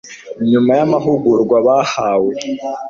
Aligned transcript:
nyuma 0.49 0.71
y'amahugurwa 0.79 1.55
bahawe 1.65 2.33